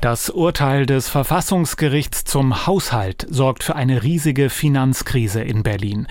Das 0.00 0.30
Urteil 0.30 0.86
des 0.86 1.08
Verfassungsgerichts 1.08 2.24
zum 2.24 2.66
Haushalt 2.66 3.26
sorgt 3.28 3.62
für 3.62 3.76
eine 3.76 4.02
riesige 4.02 4.48
Finanzkrise 4.48 5.42
in 5.42 5.62
Berlin. 5.62 6.06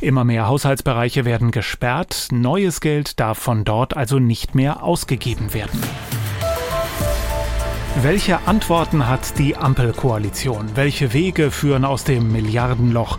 Immer 0.00 0.24
mehr 0.24 0.48
Haushaltsbereiche 0.48 1.24
werden 1.24 1.50
gesperrt, 1.50 2.28
neues 2.30 2.80
Geld 2.80 3.20
darf 3.20 3.38
von 3.38 3.64
dort 3.64 3.96
also 3.96 4.18
nicht 4.18 4.54
mehr 4.54 4.82
ausgegeben 4.82 5.54
werden. 5.54 5.80
Welche 8.02 8.46
Antworten 8.46 9.06
hat 9.06 9.38
die 9.38 9.56
Ampelkoalition? 9.56 10.70
Welche 10.74 11.12
Wege 11.12 11.50
führen 11.50 11.84
aus 11.84 12.04
dem 12.04 12.32
Milliardenloch? 12.32 13.18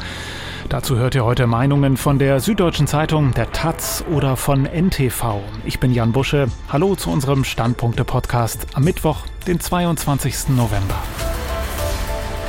Dazu 0.70 0.98
hört 0.98 1.14
ihr 1.14 1.24
heute 1.24 1.46
Meinungen 1.46 1.96
von 1.96 2.18
der 2.18 2.40
Süddeutschen 2.40 2.88
Zeitung, 2.88 3.34
der 3.34 3.52
Taz 3.52 4.04
oder 4.12 4.36
von 4.36 4.66
NTV. 4.66 5.40
Ich 5.64 5.80
bin 5.80 5.94
Jan 5.94 6.12
Busche. 6.12 6.48
Hallo 6.70 6.96
zu 6.96 7.12
unserem 7.12 7.44
Standpunkte-Podcast 7.44 8.68
am 8.74 8.84
Mittwoch, 8.84 9.28
den 9.46 9.60
22. 9.60 10.50
November. 10.50 10.96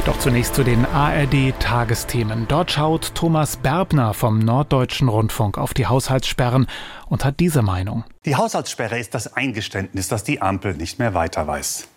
Doch 0.06 0.18
zunächst 0.18 0.54
zu 0.54 0.64
den 0.64 0.86
ARD-Tagesthemen. 0.86 2.46
Dort 2.48 2.70
schaut 2.72 3.14
Thomas 3.14 3.58
Berbner 3.58 4.14
vom 4.14 4.38
Norddeutschen 4.38 5.08
Rundfunk 5.08 5.58
auf 5.58 5.74
die 5.74 5.86
Haushaltssperren 5.86 6.68
und 7.08 7.24
hat 7.24 7.38
diese 7.38 7.60
Meinung. 7.60 8.04
Die 8.24 8.36
Haushaltssperre 8.36 8.98
ist 8.98 9.14
das 9.14 9.34
Eingeständnis, 9.36 10.08
dass 10.08 10.24
die 10.24 10.40
Ampel 10.40 10.74
nicht 10.74 10.98
mehr 10.98 11.12
weiter 11.12 11.46
weiß. 11.46 11.88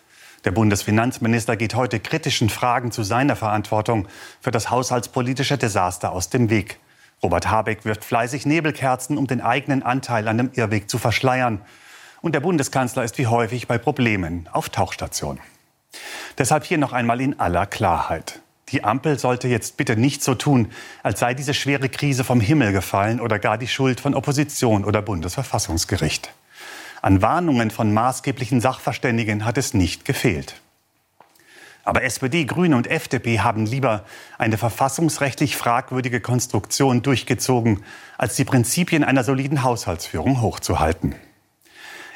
Der 0.44 0.52
Bundesfinanzminister 0.52 1.56
geht 1.56 1.74
heute 1.74 2.00
kritischen 2.00 2.48
Fragen 2.48 2.92
zu 2.92 3.02
seiner 3.02 3.36
Verantwortung 3.36 4.08
für 4.40 4.50
das 4.50 4.70
haushaltspolitische 4.70 5.58
Desaster 5.58 6.12
aus 6.12 6.30
dem 6.30 6.48
Weg. 6.48 6.78
Robert 7.22 7.50
Habeck 7.50 7.84
wirft 7.84 8.04
fleißig 8.04 8.46
Nebelkerzen, 8.46 9.18
um 9.18 9.26
den 9.26 9.42
eigenen 9.42 9.82
Anteil 9.82 10.26
an 10.28 10.38
dem 10.38 10.50
Irrweg 10.54 10.88
zu 10.88 10.96
verschleiern. 10.96 11.60
Und 12.22 12.34
der 12.34 12.40
Bundeskanzler 12.40 13.04
ist 13.04 13.18
wie 13.18 13.26
häufig 13.26 13.68
bei 13.68 13.76
Problemen 13.76 14.48
auf 14.52 14.70
Tauchstation. 14.70 15.38
Deshalb 16.38 16.64
hier 16.64 16.78
noch 16.78 16.94
einmal 16.94 17.20
in 17.20 17.38
aller 17.38 17.66
Klarheit. 17.66 18.40
Die 18.70 18.84
Ampel 18.84 19.18
sollte 19.18 19.48
jetzt 19.48 19.76
bitte 19.76 19.96
nicht 19.96 20.22
so 20.22 20.34
tun, 20.34 20.70
als 21.02 21.20
sei 21.20 21.34
diese 21.34 21.52
schwere 21.52 21.88
Krise 21.88 22.24
vom 22.24 22.40
Himmel 22.40 22.72
gefallen 22.72 23.20
oder 23.20 23.38
gar 23.38 23.58
die 23.58 23.68
Schuld 23.68 24.00
von 24.00 24.14
Opposition 24.14 24.84
oder 24.84 25.02
Bundesverfassungsgericht. 25.02 26.32
An 27.02 27.22
Warnungen 27.22 27.70
von 27.70 27.92
maßgeblichen 27.92 28.60
Sachverständigen 28.60 29.44
hat 29.44 29.56
es 29.58 29.74
nicht 29.74 30.04
gefehlt. 30.04 30.60
Aber 31.82 32.02
SPD, 32.02 32.44
Grüne 32.44 32.76
und 32.76 32.86
FDP 32.86 33.40
haben 33.40 33.64
lieber 33.64 34.04
eine 34.36 34.58
verfassungsrechtlich 34.58 35.56
fragwürdige 35.56 36.20
Konstruktion 36.20 37.02
durchgezogen, 37.02 37.82
als 38.18 38.36
die 38.36 38.44
Prinzipien 38.44 39.02
einer 39.02 39.24
soliden 39.24 39.62
Haushaltsführung 39.62 40.42
hochzuhalten. 40.42 41.14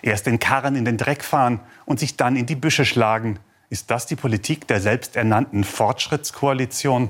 Erst 0.03 0.27
den 0.27 0.39
Karren 0.39 0.77
in 0.77 0.85
den 0.85 0.99
Dreck 0.99 1.25
fahren 1.25 1.61
und 1.87 1.99
sich 1.99 2.19
dann 2.19 2.37
in 2.37 2.45
die 2.45 2.57
Büsche 2.57 2.85
schlagen, 2.85 3.39
ist 3.71 3.91
das 3.91 4.05
die 4.07 4.17
Politik 4.17 4.69
der 4.69 4.83
selbsternannten 4.83 5.65
Fortschrittskoalition? 5.65 7.09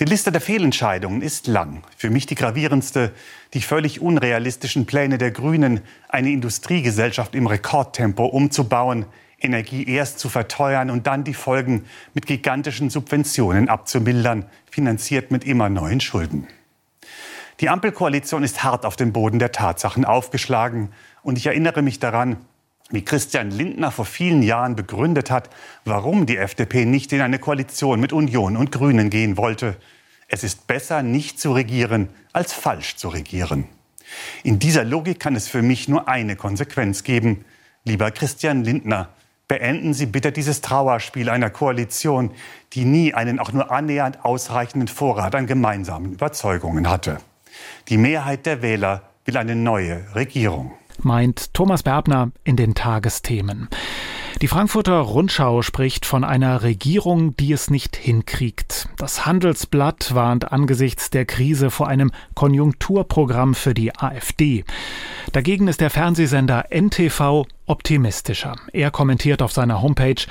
Die 0.00 0.04
Liste 0.04 0.32
der 0.32 0.40
Fehlentscheidungen 0.40 1.22
ist 1.22 1.46
lang. 1.46 1.82
Für 1.96 2.10
mich 2.10 2.26
die 2.26 2.34
gravierendste, 2.34 3.12
die 3.54 3.60
völlig 3.60 4.00
unrealistischen 4.00 4.86
Pläne 4.86 5.18
der 5.18 5.30
Grünen, 5.30 5.80
eine 6.08 6.30
Industriegesellschaft 6.30 7.34
im 7.34 7.46
Rekordtempo 7.46 8.24
umzubauen, 8.24 9.06
Energie 9.40 9.88
erst 9.88 10.18
zu 10.18 10.28
verteuern 10.28 10.90
und 10.90 11.06
dann 11.06 11.24
die 11.24 11.34
Folgen 11.34 11.84
mit 12.14 12.26
gigantischen 12.26 12.90
Subventionen 12.90 13.68
abzumildern, 13.68 14.46
finanziert 14.70 15.30
mit 15.30 15.44
immer 15.44 15.68
neuen 15.68 16.00
Schulden. 16.00 16.46
Die 17.60 17.68
Ampelkoalition 17.68 18.42
ist 18.42 18.64
hart 18.64 18.84
auf 18.84 18.96
den 18.96 19.12
Boden 19.12 19.38
der 19.38 19.52
Tatsachen 19.52 20.04
aufgeschlagen. 20.04 20.92
Und 21.22 21.38
ich 21.38 21.46
erinnere 21.46 21.82
mich 21.82 22.00
daran, 22.00 22.38
wie 22.92 23.04
Christian 23.04 23.50
Lindner 23.50 23.90
vor 23.90 24.04
vielen 24.04 24.42
Jahren 24.42 24.76
begründet 24.76 25.30
hat, 25.30 25.50
warum 25.84 26.26
die 26.26 26.36
FDP 26.36 26.84
nicht 26.84 27.12
in 27.12 27.20
eine 27.20 27.38
Koalition 27.38 28.00
mit 28.00 28.12
Union 28.12 28.56
und 28.56 28.70
Grünen 28.70 29.10
gehen 29.10 29.36
wollte. 29.36 29.76
Es 30.28 30.44
ist 30.44 30.66
besser, 30.66 31.02
nicht 31.02 31.40
zu 31.40 31.52
regieren, 31.52 32.08
als 32.32 32.52
falsch 32.52 32.96
zu 32.96 33.08
regieren. 33.08 33.64
In 34.42 34.58
dieser 34.58 34.84
Logik 34.84 35.20
kann 35.20 35.36
es 35.36 35.48
für 35.48 35.62
mich 35.62 35.88
nur 35.88 36.08
eine 36.08 36.36
Konsequenz 36.36 37.02
geben. 37.02 37.44
Lieber 37.84 38.10
Christian 38.10 38.62
Lindner, 38.64 39.08
beenden 39.48 39.94
Sie 39.94 40.06
bitte 40.06 40.32
dieses 40.32 40.60
Trauerspiel 40.60 41.28
einer 41.28 41.50
Koalition, 41.50 42.30
die 42.72 42.84
nie 42.84 43.14
einen 43.14 43.38
auch 43.38 43.52
nur 43.52 43.70
annähernd 43.70 44.24
ausreichenden 44.24 44.88
Vorrat 44.88 45.34
an 45.34 45.46
gemeinsamen 45.46 46.12
Überzeugungen 46.12 46.88
hatte. 46.88 47.18
Die 47.88 47.98
Mehrheit 47.98 48.46
der 48.46 48.62
Wähler 48.62 49.02
will 49.24 49.36
eine 49.36 49.54
neue 49.54 50.02
Regierung 50.14 50.72
meint 51.04 51.54
Thomas 51.54 51.82
Berbner 51.82 52.30
in 52.44 52.56
den 52.56 52.74
Tagesthemen. 52.74 53.68
Die 54.40 54.48
Frankfurter 54.48 54.98
Rundschau 54.98 55.62
spricht 55.62 56.04
von 56.04 56.24
einer 56.24 56.62
Regierung, 56.62 57.36
die 57.36 57.52
es 57.52 57.70
nicht 57.70 57.96
hinkriegt. 57.96 58.88
Das 58.96 59.24
Handelsblatt 59.24 60.14
warnt 60.14 60.50
angesichts 60.50 61.10
der 61.10 61.26
Krise 61.26 61.70
vor 61.70 61.86
einem 61.86 62.10
Konjunkturprogramm 62.34 63.54
für 63.54 63.74
die 63.74 63.94
AfD. 63.96 64.64
Dagegen 65.32 65.68
ist 65.68 65.80
der 65.80 65.90
Fernsehsender 65.90 66.66
NTV 66.70 67.46
optimistischer. 67.66 68.56
Er 68.72 68.90
kommentiert 68.90 69.42
auf 69.42 69.52
seiner 69.52 69.80
Homepage, 69.80 70.26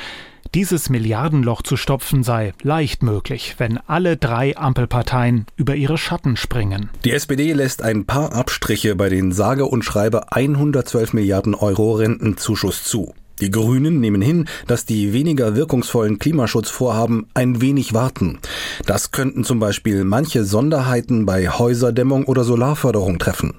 dieses 0.54 0.90
Milliardenloch 0.90 1.62
zu 1.62 1.78
stopfen 1.78 2.24
sei 2.24 2.54
leicht 2.62 3.04
möglich, 3.04 3.56
wenn 3.58 3.80
alle 3.88 4.18
drei 4.18 4.58
Ampelparteien 4.58 5.46
über 5.56 5.76
ihre 5.76 5.98
Schatten 5.98 6.36
springen. 6.36 6.90
Die 7.06 7.12
SPD 7.12 7.54
lässt 7.54 7.82
ein 7.82 8.06
paar 8.06 8.34
Abstriche 8.34 8.96
bei 8.96 9.10
den 9.10 9.32
sage 9.32 9.66
und 9.66 9.84
schreibe 9.84 10.32
112 10.32 11.14
Milliarden 11.14 11.56
Euro 11.56 11.94
Rentenzuschuss 11.94 12.84
zu. 12.84 13.14
Die 13.42 13.52
Grünen 13.52 14.00
nehmen 14.00 14.22
hin, 14.22 14.48
dass 14.68 14.86
die 14.86 15.14
weniger 15.14 15.56
wirkungsvollen 15.56 16.20
Klimaschutzvorhaben 16.20 17.28
ein 17.34 17.60
wenig 17.60 17.94
warten. 17.94 18.40
Das 18.86 19.12
könnten 19.12 19.44
zum 19.44 19.60
Beispiel 19.60 20.04
manche 20.04 20.46
Sonderheiten 20.46 21.26
bei 21.26 21.50
Häuserdämmung 21.50 22.26
oder 22.26 22.44
Solarförderung 22.44 23.18
treffen. 23.18 23.56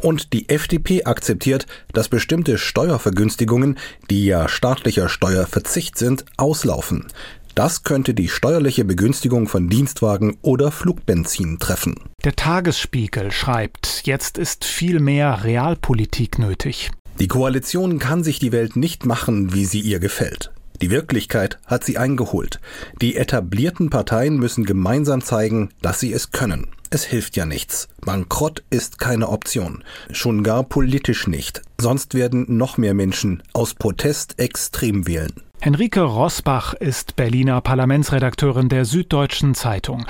Und 0.00 0.32
die 0.34 0.50
FDP 0.50 1.04
akzeptiert, 1.04 1.66
dass 1.92 2.08
bestimmte 2.08 2.58
Steuervergünstigungen, 2.58 3.78
die 4.10 4.26
ja 4.26 4.48
staatlicher 4.48 5.08
Steuerverzicht 5.08 5.96
sind, 5.96 6.26
auslaufen. 6.36 7.06
Das 7.54 7.84
könnte 7.84 8.14
die 8.14 8.28
steuerliche 8.28 8.84
Begünstigung 8.84 9.46
von 9.46 9.68
Dienstwagen 9.68 10.38
oder 10.40 10.70
Flugbenzin 10.70 11.58
treffen. 11.58 11.96
Der 12.24 12.34
Tagesspiegel 12.34 13.30
schreibt, 13.30 14.02
jetzt 14.04 14.38
ist 14.38 14.64
viel 14.64 15.00
mehr 15.00 15.44
Realpolitik 15.44 16.38
nötig. 16.38 16.90
Die 17.20 17.28
Koalition 17.28 17.98
kann 17.98 18.24
sich 18.24 18.38
die 18.38 18.52
Welt 18.52 18.76
nicht 18.76 19.06
machen, 19.06 19.52
wie 19.52 19.64
sie 19.64 19.80
ihr 19.80 20.00
gefällt. 20.00 20.50
Die 20.80 20.90
Wirklichkeit 20.90 21.58
hat 21.66 21.84
sie 21.84 21.96
eingeholt. 21.96 22.58
Die 23.00 23.16
etablierten 23.16 23.90
Parteien 23.90 24.36
müssen 24.38 24.64
gemeinsam 24.64 25.22
zeigen, 25.22 25.68
dass 25.80 26.00
sie 26.00 26.12
es 26.12 26.32
können. 26.32 26.68
Es 26.90 27.04
hilft 27.04 27.36
ja 27.36 27.46
nichts. 27.46 27.88
Bankrott 28.00 28.64
ist 28.68 28.98
keine 28.98 29.28
Option. 29.28 29.84
Schon 30.10 30.42
gar 30.42 30.64
politisch 30.64 31.28
nicht. 31.28 31.62
Sonst 31.78 32.14
werden 32.14 32.44
noch 32.48 32.78
mehr 32.78 32.94
Menschen 32.94 33.42
aus 33.52 33.74
Protest 33.74 34.38
extrem 34.38 35.06
wählen. 35.06 35.32
Henrike 35.64 36.00
Rosbach 36.00 36.74
ist 36.74 37.14
Berliner 37.14 37.60
Parlamentsredakteurin 37.60 38.68
der 38.68 38.84
Süddeutschen 38.84 39.54
Zeitung. 39.54 40.06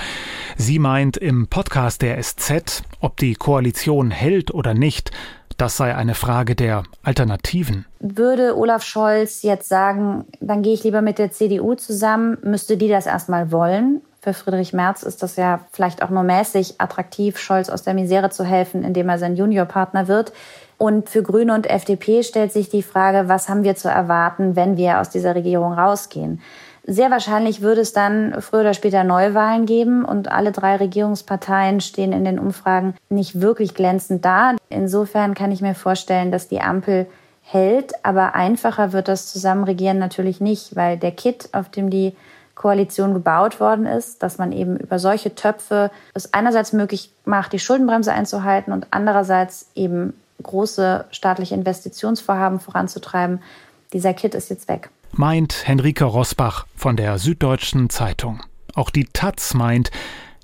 Sie 0.57 0.79
meint 0.79 1.15
im 1.15 1.45
Podcast 1.45 2.01
der 2.01 2.19
SZ, 2.19 2.81
ob 3.01 3.17
die 3.17 3.35
Koalition 3.35 4.09
hält 4.09 4.51
oder 4.51 4.73
nicht, 4.73 5.11
das 5.57 5.77
sei 5.77 5.95
eine 5.95 6.15
Frage 6.15 6.55
der 6.55 6.81
Alternativen. 7.03 7.85
Würde 7.99 8.57
Olaf 8.57 8.83
Scholz 8.83 9.43
jetzt 9.43 9.69
sagen, 9.69 10.25
dann 10.41 10.63
gehe 10.63 10.73
ich 10.73 10.83
lieber 10.83 11.03
mit 11.03 11.19
der 11.19 11.29
CDU 11.29 11.75
zusammen, 11.75 12.39
müsste 12.41 12.75
die 12.75 12.89
das 12.89 13.05
erstmal 13.05 13.51
wollen? 13.51 14.01
Für 14.21 14.33
Friedrich 14.33 14.73
Merz 14.73 15.03
ist 15.03 15.21
das 15.21 15.35
ja 15.35 15.59
vielleicht 15.71 16.01
auch 16.01 16.09
nur 16.09 16.23
mäßig 16.23 16.81
attraktiv, 16.81 17.37
Scholz 17.37 17.69
aus 17.69 17.83
der 17.83 17.93
Misere 17.93 18.31
zu 18.31 18.43
helfen, 18.43 18.83
indem 18.83 19.07
er 19.07 19.19
sein 19.19 19.35
Juniorpartner 19.35 20.07
wird. 20.07 20.33
Und 20.77 21.09
für 21.09 21.23
Grüne 21.23 21.53
und 21.53 21.69
FDP 21.69 22.23
stellt 22.23 22.51
sich 22.51 22.69
die 22.69 22.83
Frage, 22.83 23.29
was 23.29 23.49
haben 23.49 23.63
wir 23.63 23.75
zu 23.75 23.89
erwarten, 23.89 24.55
wenn 24.55 24.77
wir 24.77 24.99
aus 24.99 25.09
dieser 25.09 25.35
Regierung 25.35 25.73
rausgehen? 25.73 26.41
Sehr 26.85 27.11
wahrscheinlich 27.11 27.61
würde 27.61 27.79
es 27.79 27.93
dann 27.93 28.41
früher 28.41 28.61
oder 28.61 28.73
später 28.73 29.05
Neuwahlen 29.05 29.65
geben 29.65 30.03
und 30.03 30.29
alle 30.29 30.51
drei 30.51 30.75
Regierungsparteien 30.75 31.79
stehen 31.79 32.11
in 32.11 32.25
den 32.25 32.39
Umfragen 32.39 32.95
nicht 33.09 33.39
wirklich 33.39 33.73
glänzend 33.73 34.25
da. 34.25 34.55
Insofern 34.69 35.33
kann 35.33 35.53
ich 35.53 35.61
mir 35.61 35.75
vorstellen, 35.75 36.31
dass 36.31 36.49
die 36.49 36.59
Ampel 36.59 37.07
hält, 37.41 37.93
aber 38.03 38.35
einfacher 38.35 38.91
wird 38.91 39.07
das 39.07 39.31
Zusammenregieren 39.31 39.97
natürlich 39.97 40.41
nicht, 40.41 40.75
weil 40.75 40.97
der 40.97 41.11
Kit, 41.11 41.49
auf 41.53 41.69
dem 41.69 41.89
die 41.89 42.15
Koalition 42.55 43.13
gebaut 43.13 43.59
worden 43.59 43.85
ist, 43.85 44.21
dass 44.21 44.37
man 44.37 44.51
eben 44.51 44.77
über 44.77 44.99
solche 44.99 45.35
Töpfe 45.35 45.89
es 46.13 46.33
einerseits 46.33 46.73
möglich 46.73 47.11
macht, 47.25 47.53
die 47.53 47.59
Schuldenbremse 47.59 48.11
einzuhalten 48.11 48.73
und 48.73 48.87
andererseits 48.91 49.69
eben 49.73 50.13
große 50.41 51.05
staatliche 51.11 51.55
Investitionsvorhaben 51.55 52.59
voranzutreiben. 52.59 53.41
Dieser 53.93 54.13
Kit 54.13 54.33
ist 54.33 54.49
jetzt 54.49 54.67
weg 54.67 54.89
meint 55.15 55.67
Henrike 55.67 56.05
Rosbach 56.05 56.65
von 56.75 56.97
der 56.97 57.19
Süddeutschen 57.19 57.89
Zeitung. 57.89 58.41
Auch 58.73 58.89
die 58.89 59.05
Taz 59.05 59.53
meint, 59.53 59.91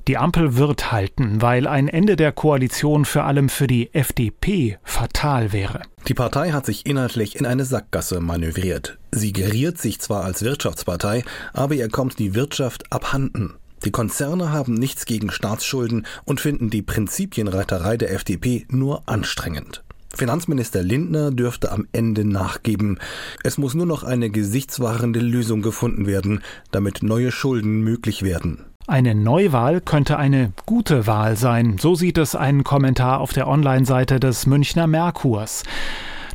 Die 0.07 0.17
Ampel 0.17 0.55
wird 0.55 0.91
halten, 0.91 1.39
weil 1.39 1.67
ein 1.67 1.87
Ende 1.87 2.15
der 2.15 2.31
Koalition 2.31 3.05
vor 3.05 3.25
allem 3.25 3.47
für 3.47 3.67
die 3.67 3.93
FDP 3.93 4.79
fatal 4.83 5.51
wäre. 5.51 5.83
Die 6.07 6.15
Partei 6.15 6.51
hat 6.51 6.65
sich 6.65 6.87
inhaltlich 6.87 7.35
in 7.35 7.45
eine 7.45 7.63
Sackgasse 7.63 8.19
manövriert. 8.19 8.97
Sie 9.11 9.33
geriert 9.33 9.77
sich 9.77 9.99
zwar 9.99 10.23
als 10.23 10.41
Wirtschaftspartei, 10.41 11.23
aber 11.53 11.75
ihr 11.75 11.89
kommt 11.89 12.17
die 12.17 12.33
Wirtschaft 12.33 12.91
abhanden. 12.91 13.55
Die 13.85 13.91
Konzerne 13.91 14.51
haben 14.51 14.73
nichts 14.73 15.05
gegen 15.05 15.31
Staatsschulden 15.31 16.05
und 16.25 16.41
finden 16.41 16.69
die 16.69 16.81
Prinzipienreiterei 16.81 17.97
der 17.97 18.11
FDP 18.13 18.65
nur 18.69 19.03
anstrengend. 19.07 19.83
Finanzminister 20.13 20.81
Lindner 20.83 21.31
dürfte 21.31 21.71
am 21.71 21.87
Ende 21.91 22.25
nachgeben. 22.25 22.99
Es 23.43 23.57
muss 23.57 23.73
nur 23.73 23.85
noch 23.85 24.03
eine 24.03 24.29
gesichtswahrende 24.29 25.19
Lösung 25.19 25.61
gefunden 25.61 26.07
werden, 26.07 26.41
damit 26.71 27.03
neue 27.03 27.31
Schulden 27.31 27.81
möglich 27.81 28.23
werden. 28.23 28.65
Eine 28.87 29.13
Neuwahl 29.13 29.81
könnte 29.81 30.17
eine 30.17 30.51
gute 30.65 31.05
Wahl 31.05 31.37
sein, 31.37 31.77
so 31.77 31.93
sieht 31.93 32.17
es 32.17 32.35
ein 32.35 32.63
Kommentar 32.63 33.19
auf 33.19 33.33
der 33.33 33.47
Online-Seite 33.47 34.19
des 34.19 34.47
Münchner 34.47 34.87
Merkurs. 34.87 35.63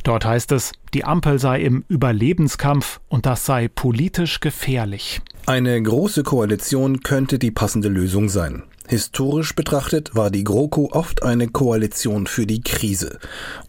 Dort 0.05 0.23
heißt 0.23 0.53
es, 0.53 0.71
die 0.93 1.03
Ampel 1.03 1.37
sei 1.37 1.61
im 1.61 1.83
Überlebenskampf 1.89 3.01
und 3.09 3.25
das 3.25 3.45
sei 3.45 3.67
politisch 3.67 4.39
gefährlich. 4.39 5.21
Eine 5.47 5.79
große 5.79 6.23
Koalition 6.23 7.01
könnte 7.01 7.37
die 7.37 7.51
passende 7.51 7.87
Lösung 7.87 8.29
sein. 8.29 8.63
Historisch 8.87 9.53
betrachtet 9.53 10.15
war 10.15 10.31
die 10.31 10.43
GroKo 10.43 10.89
oft 10.91 11.21
eine 11.21 11.47
Koalition 11.47 12.25
für 12.25 12.47
die 12.47 12.61
Krise. 12.61 13.19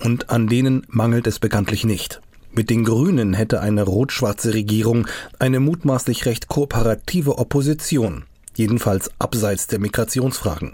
Und 0.02 0.30
an 0.30 0.46
denen 0.46 0.86
mangelt 0.88 1.26
es 1.26 1.38
bekanntlich 1.38 1.84
nicht. 1.84 2.22
Mit 2.50 2.70
den 2.70 2.84
Grünen 2.84 3.34
hätte 3.34 3.60
eine 3.60 3.82
rot-schwarze 3.82 4.54
Regierung 4.54 5.06
eine 5.38 5.60
mutmaßlich 5.60 6.24
recht 6.24 6.48
kooperative 6.48 7.36
Opposition, 7.36 8.24
jedenfalls 8.54 9.10
abseits 9.18 9.66
der 9.66 9.78
Migrationsfragen. 9.78 10.72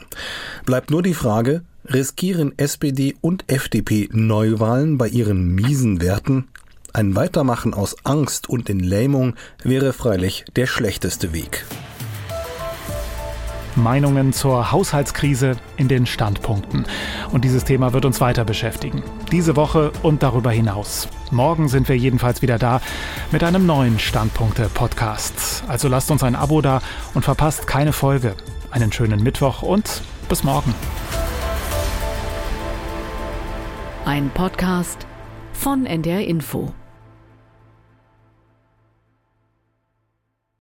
Bleibt 0.67 0.93
nur 0.93 1.03
die 1.03 1.15
Frage, 1.15 1.63
riskieren 1.85 2.57
SPD 2.59 3.17
und 3.21 3.51
FDP 3.51 4.09
Neuwahlen 4.13 4.99
bei 4.99 5.09
ihren 5.09 5.53
miesen 5.53 6.01
Werten? 6.01 6.47
Ein 6.95 7.17
Weitermachen 7.17 7.73
aus 7.73 7.97
Angst 8.05 8.51
und 8.51 8.69
in 8.69 8.79
Lähmung 8.79 9.35
wäre 9.63 9.95
freilich 9.95 10.45
der 10.57 10.67
schlechteste 10.67 11.33
Weg. 11.33 11.65
Meinungen 13.77 14.35
zur 14.35 14.73
Haushaltskrise 14.73 15.57
in 15.79 15.89
den 15.89 16.05
Standpunkten. 16.05 16.85
Und 17.31 17.47
dieses 17.47 17.65
Thema 17.65 17.95
wird 17.95 18.05
uns 18.05 18.21
weiter 18.21 18.45
beschäftigen. 18.45 19.03
Diese 19.31 19.57
Woche 19.57 19.91
und 20.03 20.23
darüber 20.23 20.51
hinaus. 20.51 21.09
Morgen 21.31 21.69
sind 21.69 21.89
wir 21.89 21.97
jedenfalls 21.97 22.43
wieder 22.43 22.59
da 22.59 22.83
mit 23.31 23.43
einem 23.43 23.65
neuen 23.65 23.99
Standpunkte-Podcast. 23.99 25.65
Also 25.69 25.89
lasst 25.89 26.11
uns 26.11 26.23
ein 26.23 26.37
Abo 26.37 26.61
da 26.61 26.83
und 27.15 27.25
verpasst 27.25 27.67
keine 27.67 27.95
Folge. 27.95 28.35
Einen 28.71 28.93
schönen 28.93 29.23
Mittwoch 29.23 29.63
und 29.63 30.03
bis 30.29 30.45
morgen. 30.45 30.75
Ein 34.05 34.29
Podcast 34.35 35.07
von 35.55 35.87
NDR 35.87 36.21
Info. 36.27 36.75